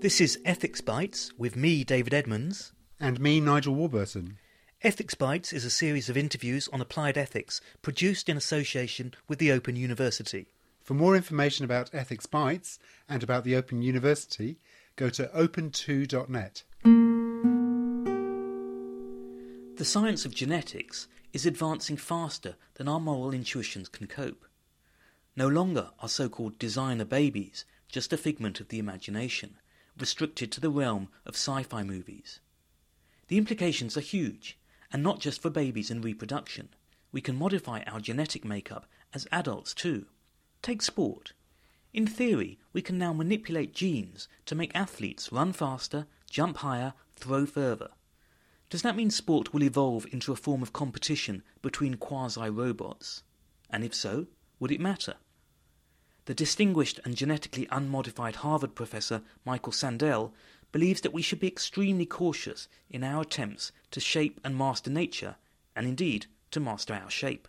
[0.00, 2.72] This is Ethics Bites with me, David Edmonds.
[3.00, 4.38] And me, Nigel Warburton.
[4.80, 9.50] Ethics Bites is a series of interviews on applied ethics produced in association with the
[9.50, 10.52] Open University.
[10.84, 14.60] For more information about Ethics Bites and about the Open University,
[14.94, 16.62] go to open2.net.
[19.78, 24.44] The science of genetics is advancing faster than our moral intuitions can cope.
[25.34, 29.56] No longer are so called designer babies just a figment of the imagination,
[30.00, 32.40] restricted to the realm of sci fi movies.
[33.28, 34.58] The implications are huge
[34.92, 36.70] and not just for babies and reproduction.
[37.12, 40.06] We can modify our genetic makeup as adults too.
[40.62, 41.32] Take sport.
[41.92, 47.46] In theory, we can now manipulate genes to make athletes run faster, jump higher, throw
[47.46, 47.90] further.
[48.70, 53.22] Does that mean sport will evolve into a form of competition between quasi robots?
[53.70, 54.26] And if so,
[54.60, 55.14] would it matter?
[56.28, 60.34] The distinguished and genetically unmodified Harvard professor Michael Sandel
[60.72, 65.36] believes that we should be extremely cautious in our attempts to shape and master nature,
[65.74, 67.48] and indeed to master our shape.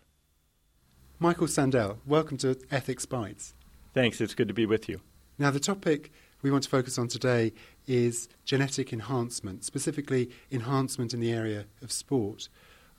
[1.18, 3.52] Michael Sandel, welcome to Ethics Bites.
[3.92, 5.02] Thanks, it's good to be with you.
[5.38, 7.52] Now, the topic we want to focus on today
[7.86, 12.48] is genetic enhancement, specifically enhancement in the area of sport.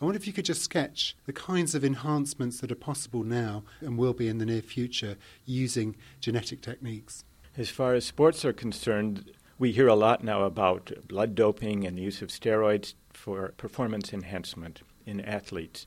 [0.02, 3.62] I wonder if you could just sketch the kinds of enhancements that are possible now
[3.82, 7.24] and will be in the near future using genetic techniques.
[7.56, 11.96] As far as sports are concerned, we hear a lot now about blood doping and
[11.96, 15.86] the use of steroids for performance enhancement in athletes.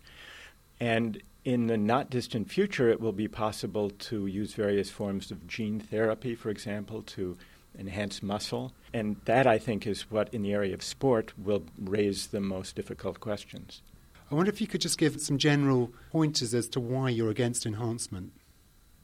[0.79, 5.49] And in the not distant future, it will be possible to use various forms of
[5.49, 7.37] gene therapy, for example, to
[7.77, 8.73] enhance muscle.
[8.93, 12.77] And that, I think, is what, in the area of sport, will raise the most
[12.77, 13.83] difficult questions.
[14.31, 17.67] I wonder if you could just give some general pointers as to why you're against
[17.67, 18.33] enhancement.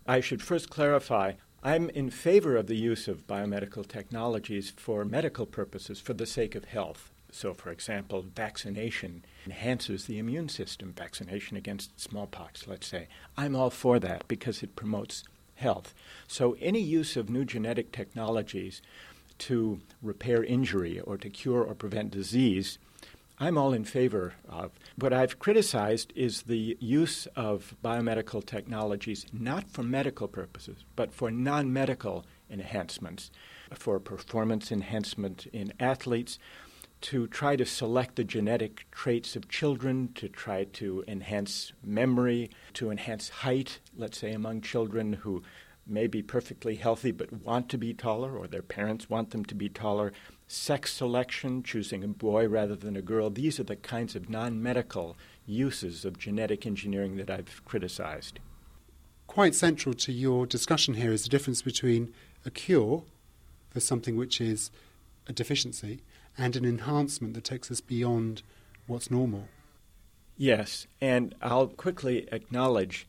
[0.06, 5.44] I should first clarify I'm in favor of the use of biomedical technologies for medical
[5.44, 7.10] purposes for the sake of health.
[7.30, 13.08] So, for example, vaccination enhances the immune system, vaccination against smallpox, let's say.
[13.36, 15.22] I'm all for that because it promotes
[15.54, 15.94] health.
[16.26, 18.80] So, any use of new genetic technologies
[19.40, 22.78] to repair injury or to cure or prevent disease
[23.42, 24.72] I'm all in favor of.
[24.96, 31.30] What I've criticized is the use of biomedical technologies not for medical purposes, but for
[31.30, 33.30] non medical enhancements,
[33.72, 36.38] for performance enhancement in athletes,
[37.00, 42.90] to try to select the genetic traits of children, to try to enhance memory, to
[42.90, 45.42] enhance height, let's say among children who
[45.86, 49.54] may be perfectly healthy but want to be taller, or their parents want them to
[49.54, 50.12] be taller
[50.50, 53.30] sex selection, choosing a boy rather than a girl.
[53.30, 55.16] These are the kinds of non medical
[55.46, 58.40] uses of genetic engineering that I've criticized.
[59.28, 62.12] Quite central to your discussion here is the difference between
[62.44, 63.04] a cure
[63.70, 64.72] for something which is
[65.28, 66.02] a deficiency
[66.36, 68.42] and an enhancement that takes us beyond
[68.88, 69.46] what's normal.
[70.36, 73.06] Yes, and I'll quickly acknowledge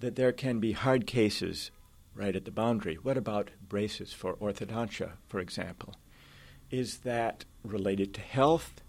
[0.00, 1.70] that there can be hard cases
[2.14, 2.96] right at the boundary.
[2.96, 5.94] What about braces for orthodontia, for example?
[6.72, 8.80] Is that related to health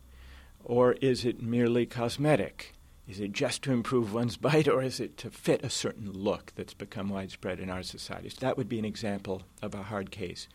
[0.63, 2.73] or is it merely cosmetic?
[3.07, 6.53] Is it just to improve one's bite or is it to fit a certain look
[6.55, 8.35] that's become widespread in our societies?
[8.35, 10.47] That would be an example of a hard case.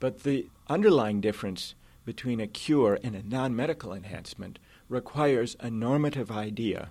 [0.00, 1.74] But the underlying difference
[2.04, 6.90] between a cure and a non medical enhancement requires a normative idea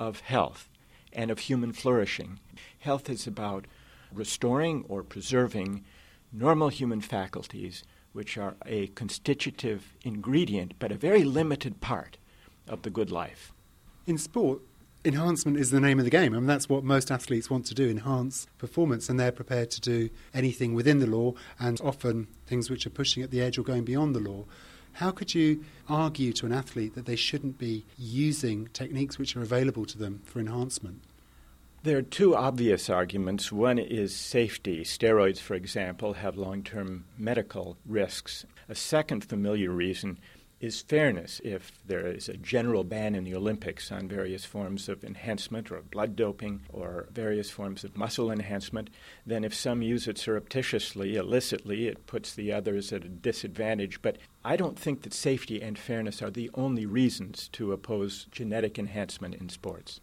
[0.00, 0.68] of health
[1.12, 2.40] and of human flourishing.
[2.80, 3.66] Health is about
[4.12, 5.84] restoring or preserving
[6.32, 12.18] normal human faculties which are a constitutive ingredient, but a very limited part
[12.66, 13.52] of the good life.
[14.06, 14.60] In sport,
[15.04, 16.34] enhancement is the name of the game.
[16.34, 19.80] I mean, that's what most athletes want to do enhance performance, and they're prepared to
[19.80, 23.62] do anything within the law and often things which are pushing at the edge or
[23.62, 24.44] going beyond the law.
[24.94, 29.42] How could you argue to an athlete that they shouldn't be using techniques which are
[29.42, 31.02] available to them for enhancement?
[31.84, 33.52] There are two obvious arguments.
[33.52, 34.82] One is safety.
[34.82, 38.44] Steroids, for example, have long term medical risks.
[38.68, 40.18] A second familiar reason
[40.60, 41.40] is fairness.
[41.44, 45.82] If there is a general ban in the Olympics on various forms of enhancement or
[45.82, 48.90] blood doping or various forms of muscle enhancement,
[49.24, 54.02] then if some use it surreptitiously, illicitly, it puts the others at a disadvantage.
[54.02, 58.80] But I don't think that safety and fairness are the only reasons to oppose genetic
[58.80, 60.00] enhancement in sports.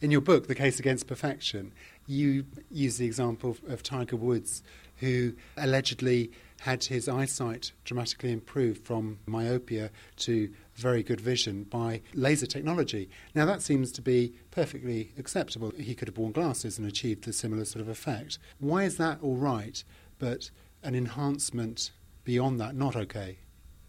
[0.00, 1.72] In your book, The Case Against Perfection,
[2.06, 4.62] you use the example of Tiger Woods,
[4.98, 6.30] who allegedly
[6.60, 13.10] had his eyesight dramatically improved from myopia to very good vision by laser technology.
[13.34, 15.72] Now, that seems to be perfectly acceptable.
[15.76, 18.38] He could have worn glasses and achieved a similar sort of effect.
[18.60, 19.82] Why is that all right,
[20.20, 20.52] but
[20.84, 21.90] an enhancement
[22.22, 23.38] beyond that not okay?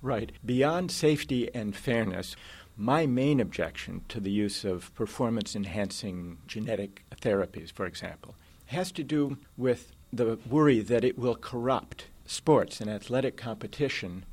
[0.02, 0.32] Right.
[0.46, 2.36] Beyond safety and fairness,
[2.80, 8.36] my main objection to the use of performance enhancing genetic therapies, for example,
[8.68, 14.24] has to do with the worry that it will corrupt sports and athletic competition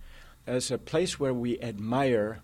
[0.47, 2.39] as a place where we admire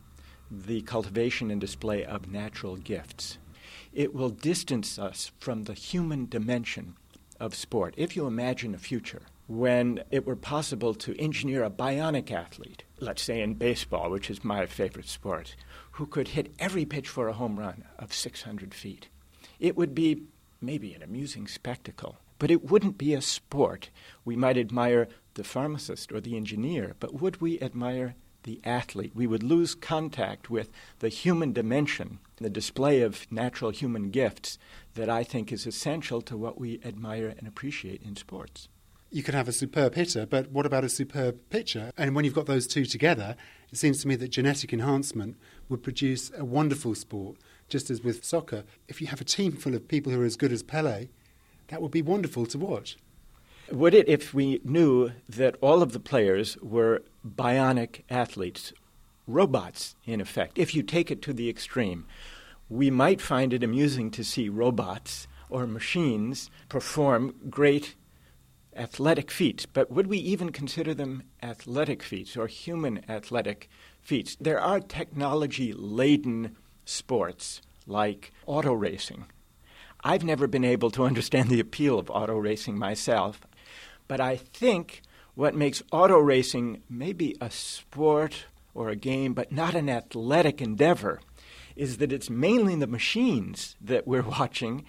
[0.51, 3.39] the cultivation and display of natural gifts.
[3.93, 6.97] It will distance us from the human dimension
[7.39, 7.95] of sport.
[7.97, 9.23] If you imagine a future
[9.59, 14.43] when it were possible to engineer a bionic athlete, let's say in baseball, which is
[14.43, 15.55] my favorite sport,
[15.93, 19.09] who could hit every pitch for a home run of 600 feet,
[19.61, 20.23] it would be
[20.63, 22.17] maybe an amusing spectacle.
[22.39, 23.91] But it wouldn't be a sport.
[24.25, 28.15] We might admire the pharmacist or the engineer, but would we admire
[28.45, 29.13] the athlete?
[29.15, 30.71] We would lose contact with
[31.01, 34.57] the human dimension, the display of natural human gifts
[34.95, 38.69] that I think is essential to what we admire and appreciate in sports.
[39.14, 41.93] You could have a superb hitter, but what about a superb pitcher?
[41.99, 43.37] And when you've got those two together,
[43.70, 45.37] it seems to me that genetic enhancement
[45.69, 47.37] would produce a wonderful sport,
[47.69, 48.64] just as with soccer.
[48.88, 51.09] If you have a team full of people who are as good as Pele,
[51.69, 52.97] that would be wonderful to watch.
[53.70, 58.73] Would it if we knew that all of the players were bionic athletes,
[59.26, 60.58] robots, in effect?
[60.58, 62.06] If you take it to the extreme,
[62.70, 67.94] we might find it amusing to see robots or machines perform great
[68.77, 73.69] athletic feats, but would we even consider them athletic feats or human athletic
[74.01, 74.37] feats?
[74.41, 79.27] There are technology laden sports like auto racing
[80.05, 83.41] I've never been able to understand the appeal of auto racing myself,
[84.09, 85.03] but I think
[85.35, 91.21] what makes auto racing maybe a sport or a game, but not an athletic endeavor,
[91.77, 94.85] is that it's mainly the machines that we're watching,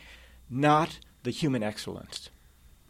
[0.50, 2.30] not the human excellence.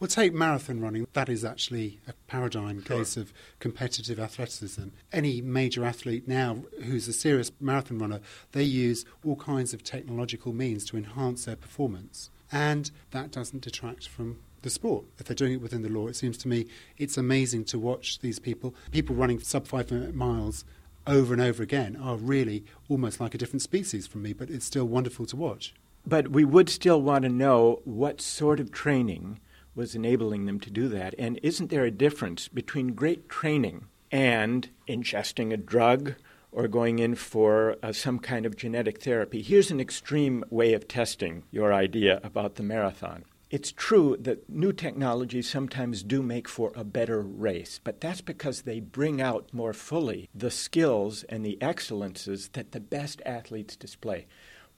[0.03, 1.07] Well, take marathon running.
[1.13, 2.97] That is actually a paradigm sure.
[2.97, 4.89] case of competitive athleticism.
[5.13, 8.19] Any major athlete now who's a serious marathon runner,
[8.51, 12.29] they use all kinds of technological means to enhance their performance.
[12.51, 15.05] And that doesn't detract from the sport.
[15.19, 16.65] If they're doing it within the law, it seems to me
[16.97, 20.65] it's amazing to watch these people, people running sub five miles
[21.07, 24.65] over and over again, are really almost like a different species from me, but it's
[24.65, 25.73] still wonderful to watch.
[26.05, 29.39] But we would still want to know what sort of training
[29.75, 31.15] was enabling them to do that.
[31.17, 36.15] And isn't there a difference between great training and ingesting a drug
[36.51, 39.41] or going in for uh, some kind of genetic therapy?
[39.41, 43.25] Here's an extreme way of testing your idea about the marathon.
[43.49, 48.63] It's true that new technologies sometimes do make for a better race, but that's because
[48.63, 54.25] they bring out more fully the skills and the excellences that the best athletes display.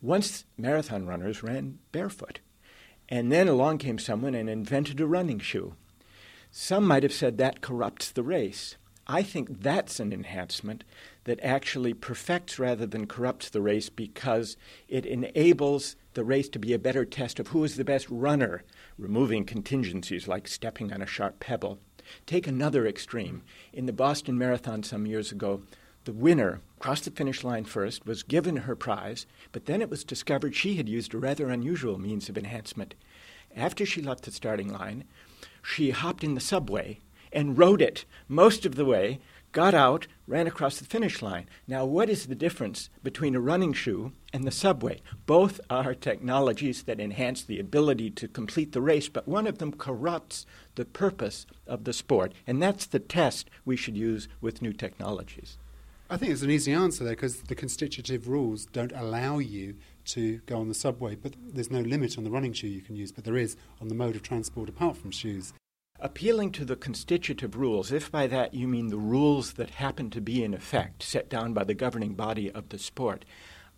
[0.02, 2.42] Once marathon runners ran barefoot.
[3.10, 5.76] And then along came someone and invented a running shoe.
[6.52, 8.78] Some might have said that corrupts the race.
[9.08, 10.84] I think that's an enhancement
[11.26, 14.58] that actually perfects rather than corrupts the race because
[14.88, 18.64] it enables the race to be a better test of who is the best runner,
[18.98, 21.80] removing contingencies like stepping on a sharp pebble.
[22.26, 23.44] Take another extreme.
[23.74, 25.62] In the Boston Marathon some years ago,
[26.06, 30.04] the winner crossed the finish line first, was given her prize, but then it was
[30.04, 32.94] discovered she had used a rather unusual means of enhancement.
[33.56, 35.06] After she left the starting line,
[35.64, 37.00] she hopped in the subway
[37.34, 39.20] and rode it most of the way,
[39.52, 41.48] got out, ran across the finish line.
[41.68, 45.02] Now, what is the difference between a running shoe and the subway?
[45.26, 49.72] Both are technologies that enhance the ability to complete the race, but one of them
[49.72, 54.74] corrupts the purpose of the sport, and that's the test we should use with new
[54.74, 55.58] technologies.
[56.08, 60.38] I think it's an easy answer there because the constitutive rules don't allow you to
[60.46, 63.12] go on the subway, but there's no limit on the running shoe you can use,
[63.12, 65.52] but there is on the mode of transport apart from shoes.
[66.00, 70.22] Appealing to the constitutive rules, if by that you mean the rules that happen to
[70.22, 73.26] be in effect, set down by the governing body of the sport,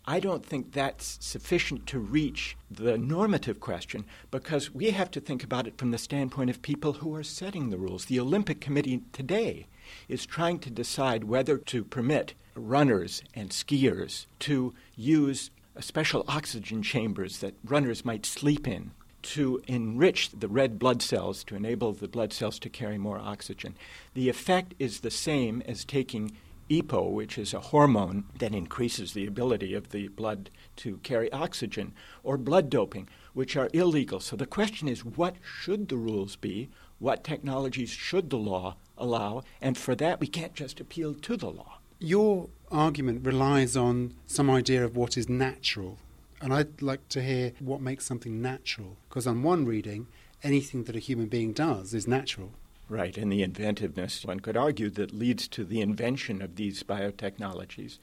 [0.04, 5.42] I don't think that's sufficient to reach the normative question because we have to think
[5.42, 8.04] about it from the standpoint of people who are setting the rules.
[8.04, 9.66] The Olympic Committee today
[10.08, 16.82] is trying to decide whether to permit runners and skiers to use uh, special oxygen
[16.82, 18.90] chambers that runners might sleep in
[19.22, 23.76] to enrich the red blood cells to enable the blood cells to carry more oxygen.
[24.14, 26.36] The effect is the same as taking
[26.70, 31.94] EPO, which is a hormone that increases the ability of the blood to carry oxygen,
[32.22, 34.20] or blood doping, which are illegal.
[34.20, 36.68] So the question is what should the rules be?
[36.98, 41.50] What technologies should the law allow, and for that we can't just appeal to the
[41.50, 41.78] law.
[42.00, 45.98] Your argument relies on some idea of what is natural,
[46.40, 48.96] and I'd like to hear what makes something natural.
[49.08, 50.06] Because on one reading,
[50.42, 52.52] anything that a human being does is natural.
[52.88, 57.98] Right, and the inventiveness, one could argue, that leads to the invention of these biotechnologies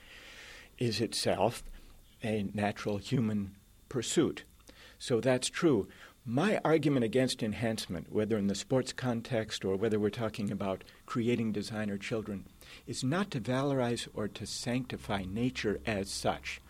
[0.78, 1.64] is itself
[2.24, 3.56] a natural human
[3.90, 4.44] pursuit.
[5.00, 5.88] So that's true.
[6.28, 11.52] My argument against enhancement, whether in the sports context or whether we're talking about creating
[11.52, 12.48] designer children,
[12.88, 16.62] is not to valorize or to sanctify nature as such.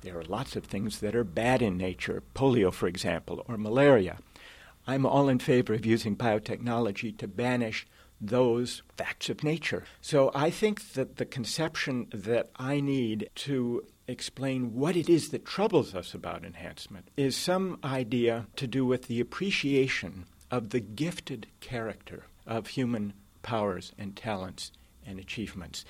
[0.00, 4.18] There are lots of things that are bad in nature, polio, for example, or malaria.
[4.84, 7.86] I'm all in favor of using biotechnology to banish
[8.20, 9.84] those facts of nature.
[10.00, 15.44] So I think that the conception that I need to explain what it is that
[15.44, 21.46] troubles us about enhancement is some idea to do with the appreciation of the gifted
[21.60, 24.72] character of human powers and talents
[25.06, 25.84] and achievements.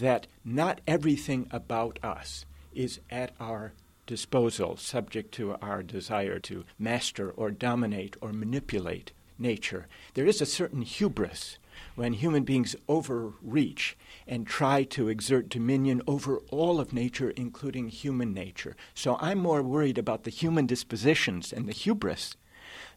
[0.00, 2.44] That not everything about us
[2.74, 3.72] is at our
[4.06, 9.86] disposal, subject to our desire to master or dominate or manipulate nature.
[10.14, 11.58] There is a certain hubris
[11.96, 18.32] when human beings overreach and try to exert dominion over all of nature, including human
[18.32, 18.76] nature.
[18.94, 22.36] So I'm more worried about the human dispositions and the hubris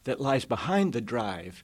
[0.03, 1.63] that lies behind the drive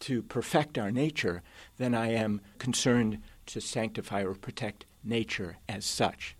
[0.00, 1.42] to perfect our nature
[1.78, 6.36] than I am concerned to sanctify or protect nature as such.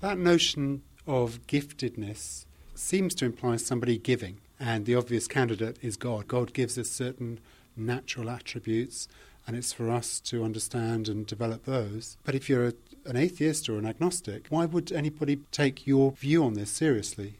[0.00, 6.28] That notion of giftedness seems to imply somebody giving, and the obvious candidate is God.
[6.28, 7.40] God gives us certain
[7.76, 9.08] natural attributes,
[9.46, 12.16] and it's for us to understand and develop those.
[12.24, 12.72] But if you're a,
[13.04, 17.34] an atheist or an agnostic, why would anybody take your view on this seriously?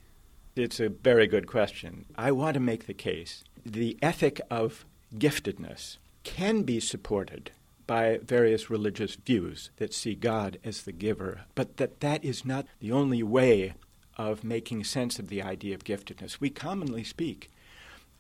[0.56, 2.04] It's a very good question.
[2.16, 4.84] I want to make the case the ethic of
[5.16, 7.50] giftedness can be supported
[7.87, 12.66] by various religious views that see God as the giver, but that that is not
[12.80, 13.75] the only way
[14.16, 16.40] of making sense of the idea of giftedness.
[16.40, 17.50] We commonly speak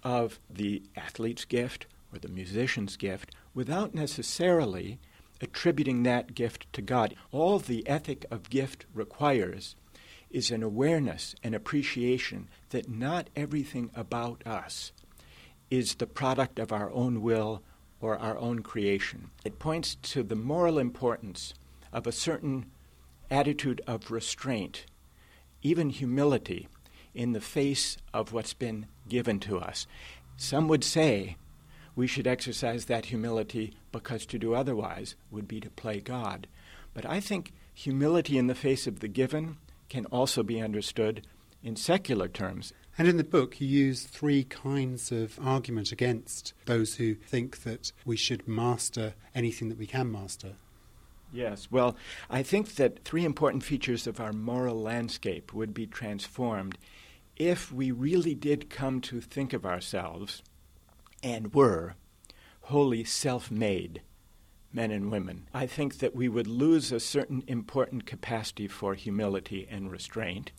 [0.02, 4.98] of the athlete's gift or the musician's gift without necessarily
[5.40, 7.14] attributing that gift to God.
[7.32, 9.74] All the ethic of gift requires
[10.30, 14.92] is an awareness and appreciation that not everything about us
[15.70, 17.62] is the product of our own will
[18.00, 19.30] or our own creation.
[19.44, 21.54] It points to the moral importance
[21.92, 22.66] of a certain
[23.30, 24.86] attitude of restraint,
[25.62, 26.68] even humility,
[27.14, 29.86] in the face of what's been given to us.
[30.36, 31.36] Some would say
[31.96, 36.46] we should exercise that humility because to do otherwise would be to play God.
[36.92, 39.56] But I think humility in the face of the given
[39.88, 41.26] can also be understood
[41.62, 42.72] in secular terms.
[42.96, 47.92] And in the book, you use three kinds of argument against those who think that
[48.04, 50.52] we should master anything that we can master.
[51.32, 51.96] Yes, well,
[52.30, 56.78] I think that three important features of our moral landscape would be transformed
[57.36, 60.42] if we really did come to think of ourselves
[61.24, 61.96] and were
[62.62, 64.02] wholly self made
[64.72, 65.48] men and women.
[65.52, 70.52] I think that we would lose a certain important capacity for humility and restraint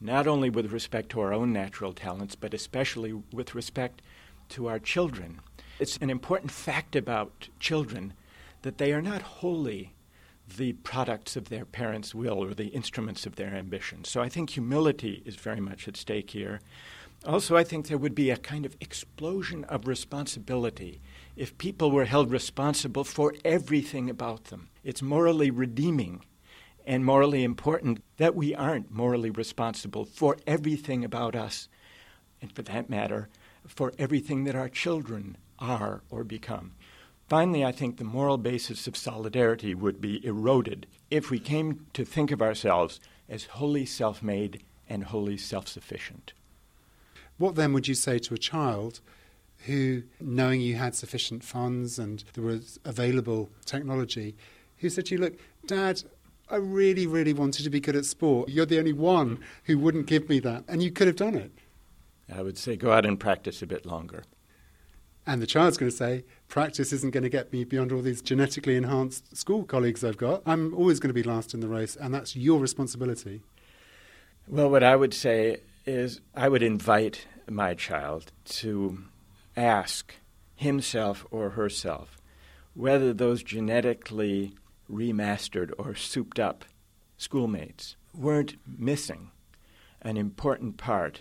[0.00, 4.00] not only with respect to our own natural talents, but especially with respect
[4.48, 5.40] to our children.
[5.78, 8.14] It's an important fact about children
[8.62, 9.94] that they are not wholly
[10.56, 14.04] the products of their parents' will or the instruments of their ambition.
[14.04, 16.60] So I think humility is very much at stake here.
[17.26, 21.00] Also, I think there would be a kind of explosion of responsibility
[21.36, 24.70] if people were held responsible for everything about them.
[24.84, 26.24] It's morally redeeming
[26.86, 31.68] and morally important that we aren't morally responsible for everything about us,
[32.40, 33.28] and for that matter,
[33.66, 36.72] for everything that our children are or become.
[37.28, 42.04] Finally, I think the moral basis of solidarity would be eroded if we came to
[42.06, 42.98] think of ourselves
[43.28, 46.32] as wholly self made and wholly self sufficient.
[47.40, 49.00] What then would you say to a child
[49.64, 54.36] who, knowing you had sufficient funds and there was available technology,
[54.76, 56.02] who said to you, Look, Dad,
[56.50, 58.50] I really, really wanted to be good at sport.
[58.50, 61.50] You're the only one who wouldn't give me that, and you could have done it.
[62.30, 64.24] I would say go out and practice a bit longer.
[65.26, 68.20] And the child's going to say, practice isn't going to get me beyond all these
[68.20, 70.42] genetically enhanced school colleagues I've got.
[70.44, 73.40] I'm always going to be last in the race, and that's your responsibility.
[74.46, 79.04] Well, what I would say is I would invite my child to
[79.56, 80.14] ask
[80.54, 82.18] himself or herself
[82.74, 84.54] whether those genetically
[84.90, 86.64] remastered or souped up
[87.16, 89.30] schoolmates weren't missing
[90.02, 91.20] an important part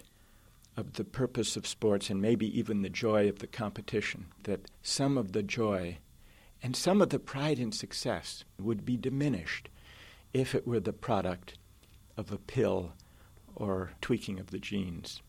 [0.78, 4.25] of the purpose of sports and maybe even the joy of the competition.
[4.44, 5.98] That some of the joy
[6.63, 9.70] and some of the pride in success would be diminished
[10.34, 11.58] if it were the product
[12.16, 12.94] of a pill
[13.60, 15.22] or tweaking of the genes.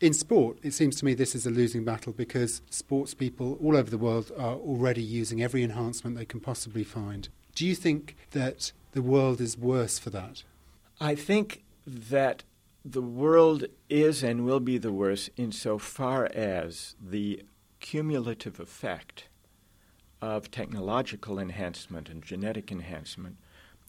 [0.00, 3.76] In sport, it seems to me this is a losing battle because sports people all
[3.76, 7.28] over the world are already using every enhancement they can possibly find.
[7.54, 10.44] Do you think that the world is worse for that?
[11.00, 12.44] I think that
[12.84, 17.42] the world is and will be the worse insofar as the
[17.80, 19.28] cumulative effect
[20.22, 23.36] of technological enhancement and genetic enhancement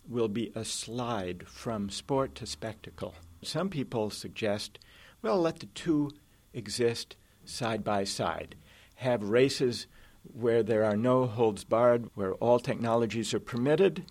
[0.09, 3.13] will be a slide from sport to spectacle.
[3.43, 4.79] Some people suggest,
[5.21, 6.11] well, let the two
[6.53, 8.55] exist side by side.
[8.95, 9.87] Have races
[10.33, 14.03] where there are no holds barred, where all technologies are permitted,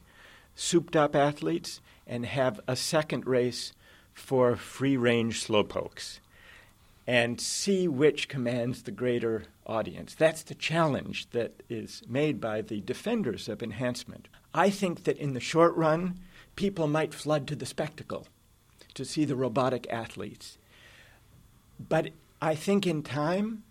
[0.55, 3.73] souped up athletes, and have a second race
[4.15, 6.21] for free range slowpokes
[7.09, 10.15] and see which commands the greater audience.
[10.15, 14.29] That's the challenge that is made by the defenders of enhancement.
[14.55, 16.21] I think that in the short run,
[16.57, 18.27] people might flood to the spectacle
[18.95, 20.59] to see the robotic athletes.
[21.79, 23.63] But I think in time,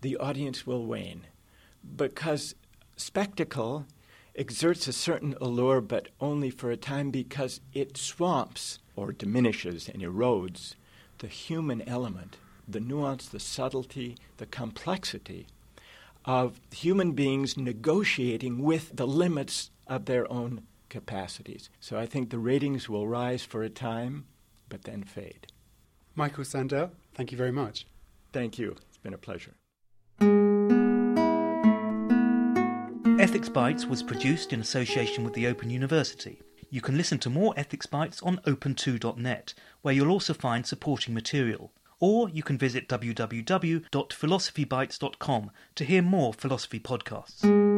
[0.00, 1.26] the audience will wane
[1.96, 2.54] because
[2.96, 3.86] spectacle
[4.34, 10.02] exerts a certain allure, but only for a time because it swamps or diminishes and
[10.02, 10.74] erodes
[11.18, 12.36] the human element
[12.70, 15.46] the nuance, the subtlety, the complexity
[16.24, 21.68] of human beings negotiating with the limits of their own capacities.
[21.80, 24.24] So I think the ratings will rise for a time,
[24.70, 25.48] but then fade.
[26.14, 27.86] Michael Sandel, thank you very much.
[28.32, 28.76] Thank you.
[28.88, 29.52] It's been a pleasure.
[33.20, 36.40] Ethics Bites was produced in association with the Open University.
[36.70, 41.72] You can listen to more Ethics Bites on open2.net, where you'll also find supporting material
[42.00, 47.69] or you can visit www.philosophybites.com to hear more philosophy podcasts.